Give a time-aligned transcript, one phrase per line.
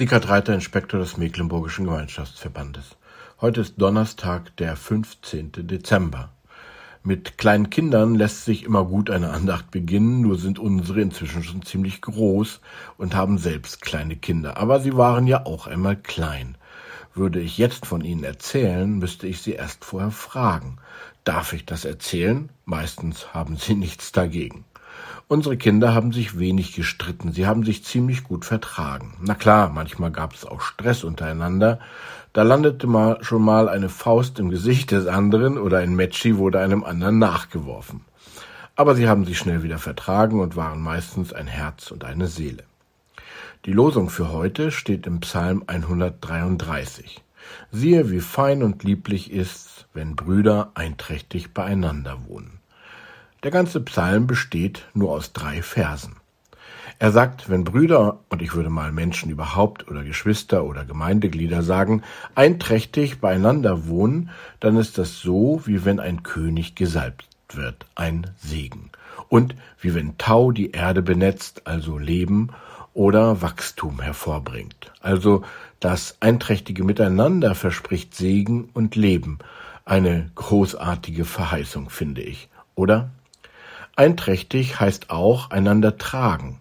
[0.00, 2.96] Sickert Reiter, Inspektor des Mecklenburgischen Gemeinschaftsverbandes.
[3.38, 5.52] Heute ist Donnerstag, der 15.
[5.52, 6.30] Dezember.
[7.02, 11.60] Mit kleinen Kindern lässt sich immer gut eine Andacht beginnen, nur sind unsere inzwischen schon
[11.60, 12.62] ziemlich groß
[12.96, 14.56] und haben selbst kleine Kinder.
[14.56, 16.56] Aber sie waren ja auch einmal klein.
[17.14, 20.78] Würde ich jetzt von ihnen erzählen, müsste ich sie erst vorher fragen.
[21.24, 22.48] Darf ich das erzählen?
[22.64, 24.64] Meistens haben sie nichts dagegen.
[25.28, 29.14] Unsere Kinder haben sich wenig gestritten, sie haben sich ziemlich gut vertragen.
[29.20, 31.78] Na klar, manchmal gab es auch Stress untereinander,
[32.32, 36.60] da landete mal schon mal eine Faust im Gesicht des anderen oder ein Metschi wurde
[36.60, 38.02] einem anderen nachgeworfen.
[38.76, 42.62] Aber sie haben sich schnell wieder vertragen und waren meistens ein Herz und eine Seele.
[43.66, 47.22] Die Losung für heute steht im Psalm 133.
[47.72, 52.59] Siehe, wie fein und lieblich ist's, wenn Brüder einträchtig beieinander wohnen.
[53.42, 56.16] Der ganze Psalm besteht nur aus drei Versen.
[56.98, 62.02] Er sagt, wenn Brüder, und ich würde mal Menschen überhaupt oder Geschwister oder Gemeindeglieder sagen,
[62.34, 64.28] einträchtig beieinander wohnen,
[64.60, 68.90] dann ist das so, wie wenn ein König gesalbt wird, ein Segen.
[69.30, 72.50] Und wie wenn Tau die Erde benetzt, also Leben
[72.92, 74.92] oder Wachstum hervorbringt.
[75.00, 75.42] Also
[75.78, 79.38] das einträchtige Miteinander verspricht Segen und Leben.
[79.86, 83.10] Eine großartige Verheißung, finde ich, oder?
[84.00, 86.60] Einträchtig heißt auch einander tragen.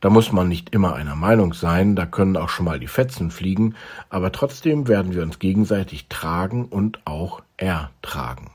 [0.00, 3.32] Da muss man nicht immer einer Meinung sein, da können auch schon mal die Fetzen
[3.32, 3.74] fliegen,
[4.08, 8.52] aber trotzdem werden wir uns gegenseitig tragen und auch ertragen.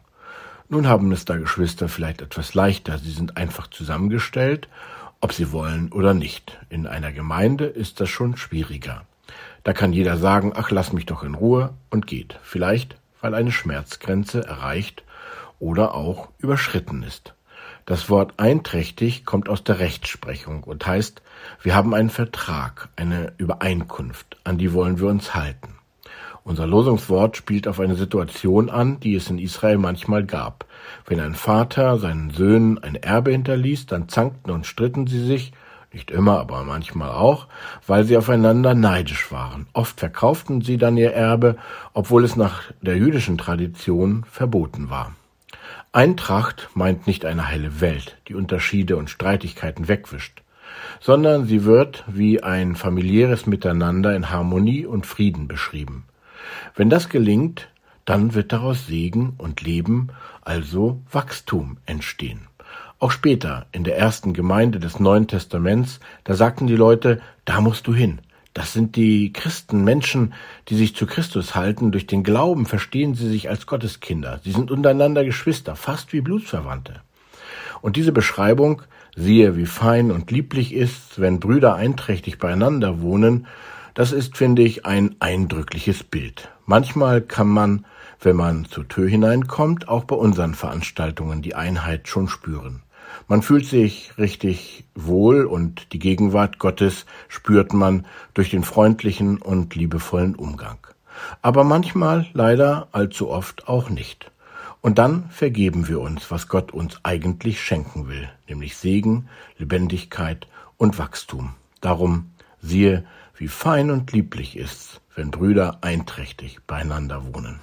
[0.70, 4.70] Nun haben es da Geschwister vielleicht etwas leichter, sie sind einfach zusammengestellt,
[5.20, 6.58] ob sie wollen oder nicht.
[6.70, 9.02] In einer Gemeinde ist das schon schwieriger.
[9.66, 12.40] Da kann jeder sagen, ach lass mich doch in Ruhe und geht.
[12.44, 15.04] Vielleicht, weil eine Schmerzgrenze erreicht
[15.60, 17.34] oder auch überschritten ist.
[17.86, 21.22] Das Wort einträchtig kommt aus der Rechtsprechung und heißt,
[21.62, 25.76] wir haben einen Vertrag, eine Übereinkunft, an die wollen wir uns halten.
[26.44, 30.66] Unser Losungswort spielt auf eine Situation an, die es in Israel manchmal gab.
[31.06, 35.54] Wenn ein Vater seinen Söhnen ein Erbe hinterließ, dann zankten und stritten sie sich,
[35.94, 37.48] nicht immer, aber manchmal auch,
[37.86, 39.68] weil sie aufeinander neidisch waren.
[39.74, 41.58] Oft verkauften sie dann ihr Erbe,
[41.94, 45.14] obwohl es nach der jüdischen Tradition verboten war.
[45.92, 50.42] Eintracht meint nicht eine heile Welt, die Unterschiede und Streitigkeiten wegwischt,
[51.00, 56.06] sondern sie wird wie ein familiäres Miteinander in Harmonie und Frieden beschrieben.
[56.76, 57.68] Wenn das gelingt,
[58.06, 60.10] dann wird daraus Segen und Leben,
[60.42, 62.48] also Wachstum entstehen.
[63.00, 67.88] Auch später, in der ersten Gemeinde des Neuen Testaments, da sagten die Leute, da musst
[67.88, 68.20] du hin,
[68.54, 70.34] das sind die Christen, Menschen,
[70.68, 71.92] die sich zu Christus halten.
[71.92, 74.42] Durch den Glauben verstehen sie sich als Gotteskinder.
[74.44, 77.02] Sie sind untereinander Geschwister, fast wie Blutsverwandte.
[77.82, 78.82] Und diese Beschreibung,
[79.16, 83.48] siehe, wie fein und lieblich ist, wenn Brüder einträchtig beieinander wohnen,
[83.94, 86.50] das ist, finde ich, ein eindrückliches Bild.
[86.66, 87.86] Manchmal kann man,
[88.22, 92.84] wenn man zur Tür hineinkommt, auch bei unseren Veranstaltungen die Einheit schon spüren.
[93.28, 99.76] Man fühlt sich richtig wohl und die Gegenwart Gottes spürt man durch den freundlichen und
[99.76, 100.78] liebevollen Umgang.
[101.42, 104.32] Aber manchmal leider allzu oft auch nicht.
[104.82, 110.48] Und dann vergeben wir uns, was Gott uns eigentlich schenken will, nämlich Segen, Lebendigkeit
[110.78, 111.54] und Wachstum.
[111.82, 113.06] Darum siehe,
[113.38, 117.60] wie fein und lieblich ist's, wenn Brüder einträchtig beieinander wohnen.